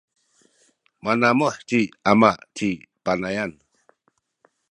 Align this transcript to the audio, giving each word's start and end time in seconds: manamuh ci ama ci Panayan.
manamuh 1.03 1.55
ci 1.69 1.79
ama 2.11 2.31
ci 2.55 2.69
Panayan. 3.03 3.51